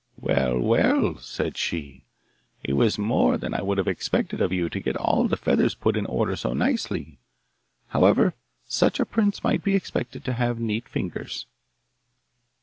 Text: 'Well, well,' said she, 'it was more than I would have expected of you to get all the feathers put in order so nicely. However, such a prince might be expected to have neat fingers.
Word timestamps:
'Well, 0.17 0.57
well,' 0.57 1.19
said 1.19 1.57
she, 1.57 2.05
'it 2.63 2.73
was 2.73 2.97
more 2.97 3.37
than 3.37 3.53
I 3.53 3.61
would 3.61 3.77
have 3.77 3.87
expected 3.87 4.41
of 4.41 4.51
you 4.51 4.67
to 4.67 4.79
get 4.79 4.97
all 4.97 5.27
the 5.27 5.37
feathers 5.37 5.75
put 5.75 5.95
in 5.95 6.07
order 6.07 6.35
so 6.35 6.53
nicely. 6.53 7.19
However, 7.89 8.33
such 8.67 8.99
a 8.99 9.05
prince 9.05 9.43
might 9.43 9.63
be 9.63 9.75
expected 9.75 10.25
to 10.25 10.33
have 10.33 10.59
neat 10.59 10.89
fingers. 10.89 11.45